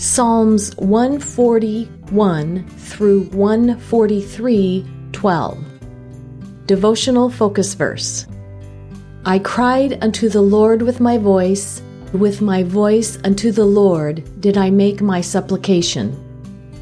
[0.00, 5.64] Psalms 141 through 143 12.
[6.64, 8.26] Devotional Focus Verse
[9.26, 11.82] I cried unto the Lord with my voice,
[12.14, 16.16] with my voice unto the Lord did I make my supplication.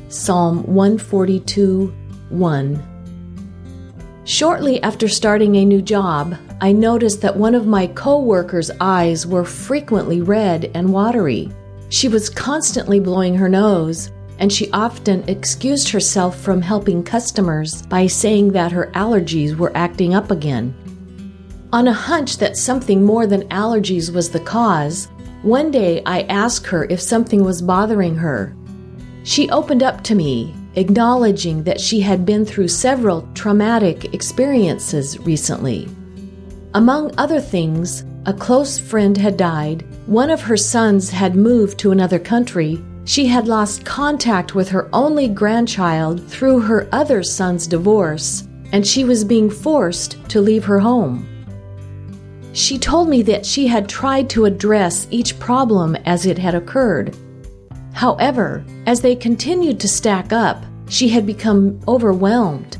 [0.09, 1.93] Psalm 142
[2.29, 4.23] 1.
[4.27, 9.27] Shortly after starting a new job, I noticed that one of my co workers' eyes
[9.27, 11.51] were frequently red and watery.
[11.91, 18.07] She was constantly blowing her nose, and she often excused herself from helping customers by
[18.07, 20.75] saying that her allergies were acting up again.
[21.73, 25.09] On a hunch that something more than allergies was the cause,
[25.43, 28.55] one day I asked her if something was bothering her.
[29.25, 35.89] She opened up to me, acknowledging that she had been through several traumatic experiences recently.
[36.75, 41.91] Among other things, a close friend had died, one of her sons had moved to
[41.91, 48.49] another country, she had lost contact with her only grandchild through her other son's divorce,
[48.73, 51.29] and she was being forced to leave her home.
[52.55, 57.15] She told me that she had tried to address each problem as it had occurred.
[57.93, 62.79] However, as they continued to stack up, she had become overwhelmed.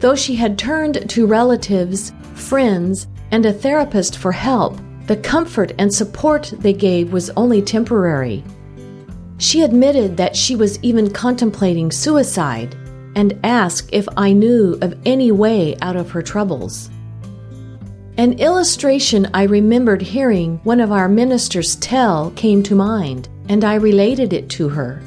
[0.00, 5.92] Though she had turned to relatives, friends, and a therapist for help, the comfort and
[5.92, 8.42] support they gave was only temporary.
[9.38, 12.74] She admitted that she was even contemplating suicide
[13.14, 16.90] and asked if I knew of any way out of her troubles.
[18.16, 23.74] An illustration I remembered hearing one of our ministers tell came to mind, and I
[23.74, 25.02] related it to her.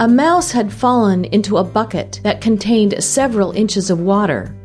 [0.00, 4.56] A mouse had fallen into a bucket that contained several inches of water.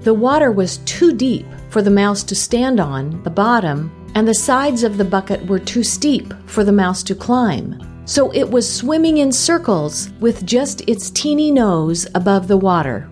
[0.00, 4.32] The water was too deep for the mouse to stand on the bottom, and the
[4.32, 7.78] sides of the bucket were too steep for the mouse to climb.
[8.06, 13.10] So it was swimming in circles with just its teeny nose above the water.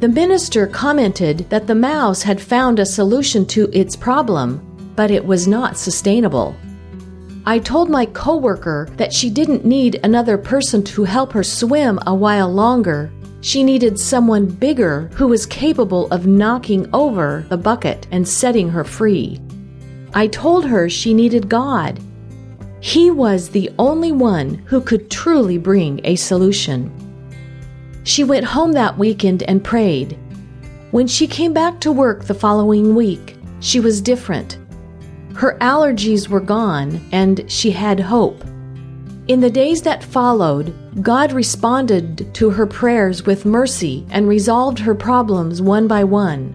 [0.00, 4.60] The minister commented that the mouse had found a solution to its problem,
[4.94, 6.54] but it was not sustainable.
[7.46, 12.14] I told my coworker that she didn't need another person to help her swim a
[12.14, 18.28] while longer she needed someone bigger who was capable of knocking over the bucket and
[18.28, 19.40] setting her free.
[20.12, 22.00] I told her she needed God.
[22.80, 26.90] He was the only one who could truly bring a solution.
[28.04, 30.18] She went home that weekend and prayed.
[30.90, 34.58] When she came back to work the following week, she was different.
[35.34, 38.42] Her allergies were gone and she had hope.
[39.30, 40.74] In the days that followed,
[41.04, 46.52] God responded to her prayers with mercy and resolved her problems one by one.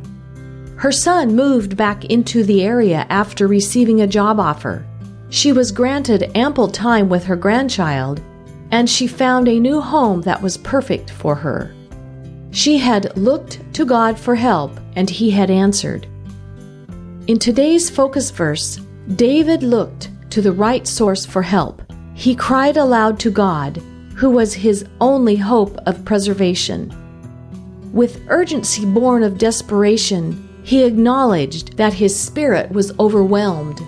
[0.75, 4.85] Her son moved back into the area after receiving a job offer.
[5.29, 8.21] She was granted ample time with her grandchild,
[8.71, 11.73] and she found a new home that was perfect for her.
[12.51, 16.07] She had looked to God for help, and He had answered.
[17.27, 18.81] In today's focus verse,
[19.15, 21.81] David looked to the right source for help
[22.15, 23.83] he cried aloud to God,
[24.15, 26.91] who was his only hope of preservation.
[27.91, 33.81] With urgency born of desperation, he acknowledged that his spirit was overwhelmed.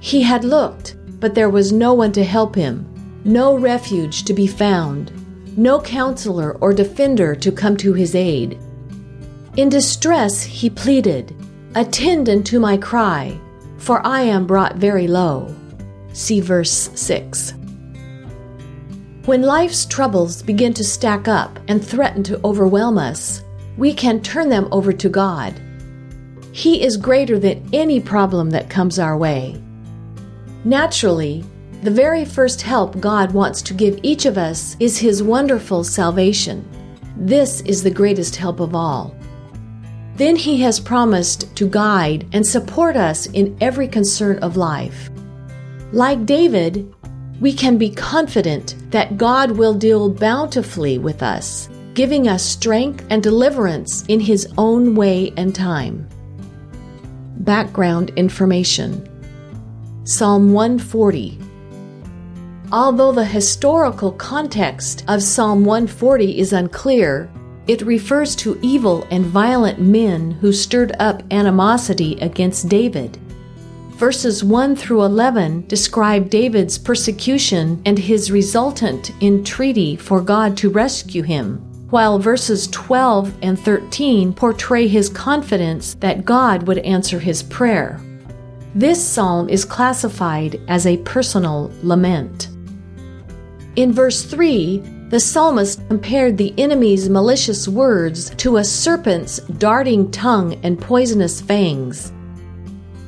[0.00, 2.86] He had looked, but there was no one to help him,
[3.24, 5.12] no refuge to be found,
[5.58, 8.58] no counselor or defender to come to his aid.
[9.56, 11.36] In distress, he pleaded,
[11.74, 13.38] Attend unto my cry,
[13.76, 15.54] for I am brought very low.
[16.12, 17.54] See verse 6.
[19.24, 23.42] When life's troubles begin to stack up and threaten to overwhelm us,
[23.76, 25.60] we can turn them over to God.
[26.52, 29.62] He is greater than any problem that comes our way.
[30.64, 31.44] Naturally,
[31.82, 36.68] the very first help God wants to give each of us is His wonderful salvation.
[37.16, 39.14] This is the greatest help of all.
[40.16, 45.10] Then He has promised to guide and support us in every concern of life.
[45.92, 46.94] Like David,
[47.40, 53.22] we can be confident that God will deal bountifully with us, giving us strength and
[53.22, 56.06] deliverance in His own way and time.
[57.38, 59.08] Background information
[60.04, 61.38] Psalm 140
[62.70, 67.30] Although the historical context of Psalm 140 is unclear,
[67.66, 73.18] it refers to evil and violent men who stirred up animosity against David.
[73.98, 81.24] Verses 1 through 11 describe David's persecution and his resultant entreaty for God to rescue
[81.24, 81.56] him,
[81.90, 88.00] while verses 12 and 13 portray his confidence that God would answer his prayer.
[88.72, 92.50] This psalm is classified as a personal lament.
[93.74, 94.78] In verse 3,
[95.08, 102.12] the psalmist compared the enemy's malicious words to a serpent's darting tongue and poisonous fangs.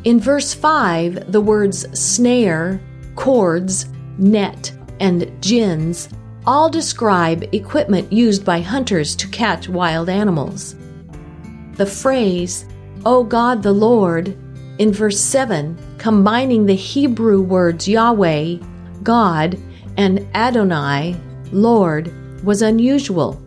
[0.05, 2.81] In verse 5, the words snare,
[3.17, 3.87] cords,
[4.17, 6.09] net, and gins
[6.47, 10.75] all describe equipment used by hunters to catch wild animals.
[11.75, 12.65] The phrase,
[13.05, 14.29] O God the Lord,
[14.79, 18.57] in verse 7, combining the Hebrew words Yahweh,
[19.03, 19.59] God,
[19.99, 21.15] and Adonai,
[21.53, 22.11] Lord,
[22.43, 23.41] was unusual.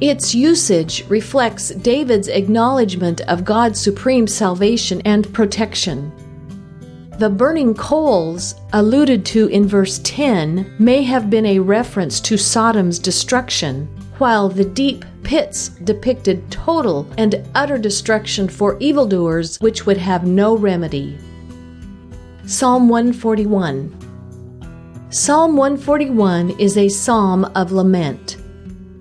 [0.00, 6.10] Its usage reflects David's acknowledgement of God's supreme salvation and protection.
[7.18, 12.98] The burning coals alluded to in verse 10 may have been a reference to Sodom's
[12.98, 13.86] destruction,
[14.16, 20.56] while the deep pits depicted total and utter destruction for evildoers which would have no
[20.56, 21.18] remedy.
[22.46, 23.94] Psalm 141
[25.10, 28.39] Psalm 141 is a psalm of lament.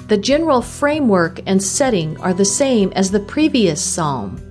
[0.10, 4.42] The general framework and setting are the same as the previous psalm.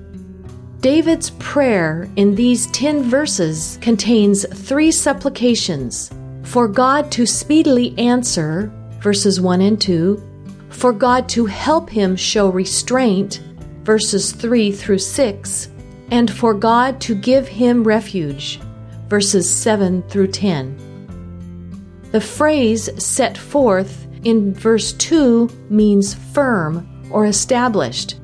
[0.80, 6.12] David's prayer in these 10 verses contains three supplications
[6.44, 10.22] for God to speedily answer, verses 1 and 2,
[10.70, 13.42] for God to help him show restraint,
[13.82, 15.70] verses 3 through 6,
[16.12, 18.60] and for God to give him refuge,
[19.08, 22.08] verses 7 through 10.
[22.12, 28.20] The phrase set forth in verse 2 means firm or established.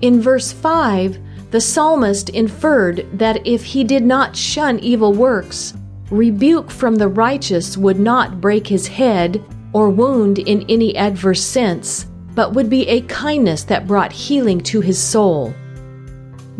[0.00, 1.18] In verse 5,
[1.50, 5.74] the psalmist inferred that if he did not shun evil works,
[6.10, 9.42] rebuke from the righteous would not break his head
[9.72, 14.80] or wound in any adverse sense, but would be a kindness that brought healing to
[14.80, 15.52] his soul.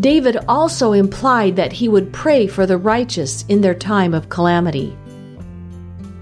[0.01, 4.97] David also implied that he would pray for the righteous in their time of calamity.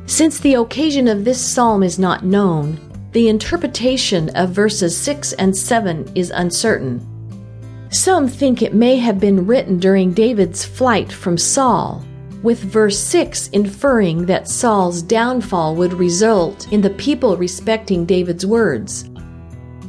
[0.07, 2.79] Since the occasion of this psalm is not known,
[3.11, 7.05] the interpretation of verses 6 and 7 is uncertain.
[7.91, 12.05] Some think it may have been written during David's flight from Saul,
[12.45, 19.11] with verse 6 inferring that Saul's downfall would result in the people respecting David's words.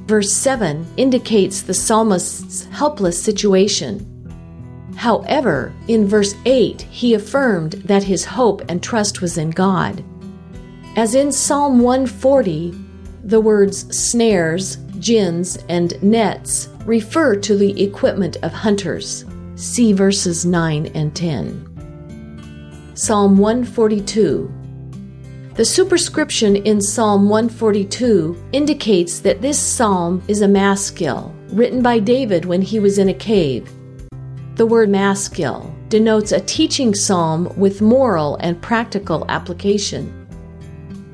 [0.08, 4.17] Verse 7 indicates the psalmist's helpless situation.
[4.96, 10.04] However, in verse 8, he affirmed that his hope and trust was in God.
[10.96, 12.74] As in Psalm 140,
[13.24, 19.26] the words snares, gins, and nets refer to the equipment of hunters.
[19.56, 22.94] See verses 9 and 10.
[22.96, 24.54] Psalm 142
[25.58, 32.46] the superscription in Psalm 142 indicates that this psalm is a maskil, written by David
[32.46, 33.68] when he was in a cave.
[34.58, 40.12] The word maskil denotes a teaching psalm with moral and practical application.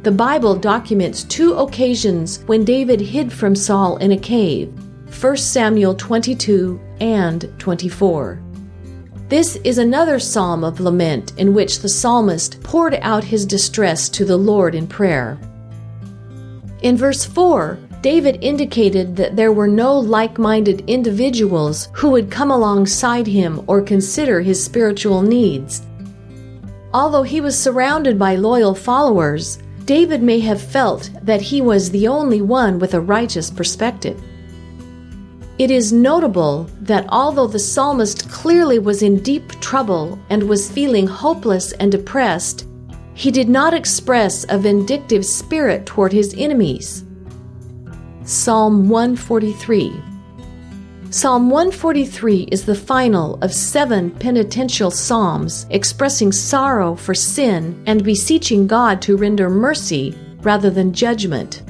[0.04, 4.74] The Bible documents two occasions when David hid from Saul in a cave
[5.22, 8.42] 1 Samuel 22 and 24.
[9.28, 14.24] This is another psalm of lament in which the psalmist poured out his distress to
[14.24, 15.38] the Lord in prayer.
[16.82, 22.52] In verse 4, David indicated that there were no like minded individuals who would come
[22.52, 25.84] alongside him or consider his spiritual needs.
[26.94, 32.10] Although he was surrounded by loyal followers, David may have felt that he was the
[32.10, 34.22] only one with a righteous perspective.
[35.58, 41.08] It is notable that although the psalmist clearly was in deep trouble and was feeling
[41.08, 42.68] hopeless and depressed,
[43.14, 47.06] he did not express a vindictive spirit toward his enemies.
[48.26, 50.02] Psalm 143.
[51.10, 58.66] Psalm 143 is the final of seven penitential psalms expressing sorrow for sin and beseeching
[58.66, 61.64] God to render mercy rather than judgment.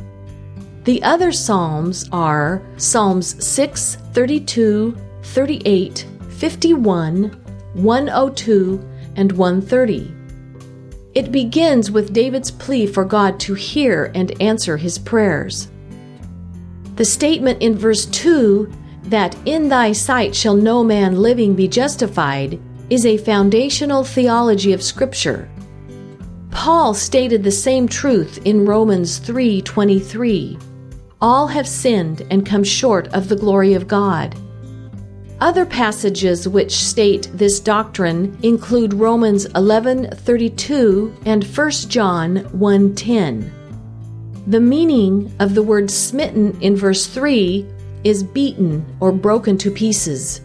[0.84, 7.24] The other psalms are Psalms 6, 32, 38, 51,
[7.74, 10.16] 102, and 130.
[11.16, 15.70] It begins with David's plea for God to hear and answer his prayers.
[16.96, 18.72] The statement in verse 2
[19.06, 22.60] that in thy sight shall no man living be justified
[22.90, 25.50] is a foundational theology of Scripture.
[26.52, 30.58] Paul stated the same truth in Romans 3:23.
[31.20, 34.36] All have sinned and come short of the glory of God.
[35.42, 43.52] Other passages which state this doctrine include Romans 11:32 and 1 John 1:10.
[44.48, 47.66] The meaning of the word smitten in verse 3
[48.04, 50.42] is beaten or broken to pieces.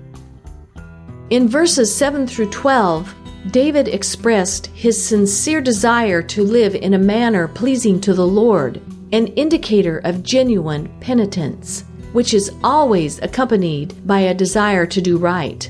[1.30, 3.12] In verses 7 through 12,
[3.50, 8.80] David expressed his sincere desire to live in a manner pleasing to the Lord,
[9.12, 15.68] an indicator of genuine penitence, which is always accompanied by a desire to do right.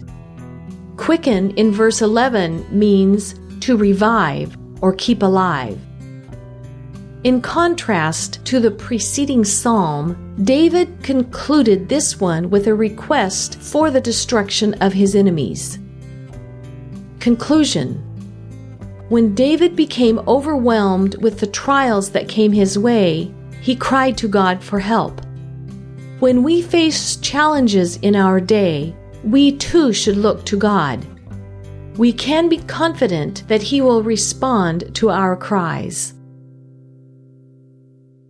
[0.99, 5.81] Quicken in verse 11 means to revive or keep alive.
[7.25, 14.01] In contrast to the preceding psalm, David concluded this one with a request for the
[14.01, 15.81] destruction of his enemies.
[17.19, 17.95] Conclusion
[19.09, 24.63] When David became overwhelmed with the trials that came his way, he cried to God
[24.63, 25.21] for help.
[26.21, 28.95] When we face challenges in our day,
[29.25, 31.05] we too should look to God.
[31.97, 36.15] We can be confident that He will respond to our cries.